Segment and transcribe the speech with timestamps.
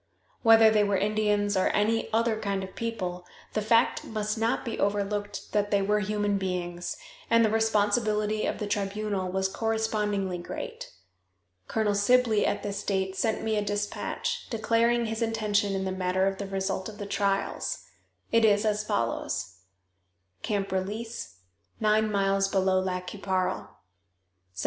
[0.41, 4.79] Whether they were Indians or any other kind of people, the fact must not be
[4.79, 6.97] overlooked that they were human beings,
[7.29, 10.91] and the responsibility of the tribunal was correspondingly great.
[11.67, 16.25] Colonel Sibley at this date sent me a dispatch, declaring his intention in the matter
[16.25, 17.85] of the result of the trials.
[18.31, 19.53] It is as follows:
[20.41, 21.35] "CAMP RELEASE,
[21.79, 23.77] NINE MILES BELOW LAC QUI PARLE,
[24.55, 24.59] Sept.